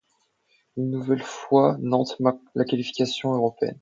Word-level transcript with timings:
Une 0.77 0.89
nouvelle 0.89 1.21
fois 1.21 1.77
Nantes 1.79 2.19
manque 2.19 2.41
la 2.55 2.65
qualification 2.65 3.35
européenne. 3.35 3.69